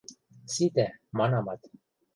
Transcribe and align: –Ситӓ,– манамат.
–Ситӓ,– 0.53 0.87
манамат. 1.17 1.61